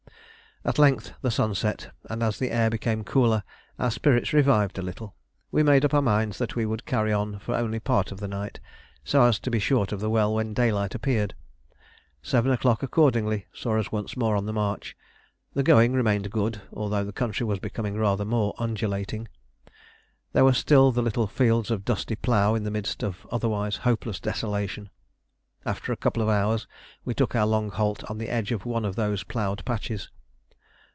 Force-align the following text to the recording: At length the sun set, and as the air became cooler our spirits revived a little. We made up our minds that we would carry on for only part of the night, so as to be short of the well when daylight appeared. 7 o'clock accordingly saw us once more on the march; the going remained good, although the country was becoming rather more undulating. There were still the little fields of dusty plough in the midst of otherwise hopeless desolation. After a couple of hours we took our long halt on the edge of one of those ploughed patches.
At 0.63 0.77
length 0.77 1.13
the 1.23 1.31
sun 1.31 1.55
set, 1.55 1.89
and 2.07 2.21
as 2.21 2.37
the 2.37 2.51
air 2.51 2.69
became 2.69 3.03
cooler 3.03 3.41
our 3.79 3.89
spirits 3.89 4.31
revived 4.31 4.77
a 4.77 4.83
little. 4.83 5.15
We 5.51 5.63
made 5.63 5.83
up 5.83 5.91
our 5.91 6.03
minds 6.03 6.37
that 6.37 6.55
we 6.55 6.67
would 6.67 6.85
carry 6.85 7.11
on 7.11 7.39
for 7.39 7.55
only 7.55 7.79
part 7.79 8.11
of 8.11 8.19
the 8.19 8.27
night, 8.27 8.59
so 9.03 9.23
as 9.23 9.39
to 9.39 9.49
be 9.49 9.57
short 9.57 9.91
of 9.91 10.01
the 10.01 10.09
well 10.11 10.35
when 10.35 10.53
daylight 10.53 10.93
appeared. 10.93 11.33
7 12.21 12.51
o'clock 12.51 12.83
accordingly 12.83 13.47
saw 13.51 13.79
us 13.79 13.91
once 13.91 14.15
more 14.15 14.35
on 14.35 14.45
the 14.45 14.53
march; 14.53 14.95
the 15.55 15.63
going 15.63 15.93
remained 15.93 16.29
good, 16.29 16.61
although 16.71 17.03
the 17.03 17.11
country 17.11 17.43
was 17.43 17.57
becoming 17.57 17.95
rather 17.97 18.23
more 18.23 18.53
undulating. 18.59 19.27
There 20.33 20.45
were 20.45 20.53
still 20.53 20.91
the 20.91 21.01
little 21.01 21.25
fields 21.25 21.71
of 21.71 21.85
dusty 21.85 22.15
plough 22.15 22.53
in 22.53 22.65
the 22.65 22.69
midst 22.71 23.01
of 23.03 23.25
otherwise 23.31 23.77
hopeless 23.77 24.19
desolation. 24.19 24.91
After 25.65 25.91
a 25.91 25.97
couple 25.97 26.21
of 26.21 26.29
hours 26.29 26.67
we 27.03 27.15
took 27.15 27.35
our 27.35 27.47
long 27.47 27.71
halt 27.71 28.03
on 28.11 28.19
the 28.19 28.29
edge 28.29 28.51
of 28.51 28.63
one 28.63 28.85
of 28.85 28.95
those 28.95 29.23
ploughed 29.23 29.65
patches. 29.65 30.11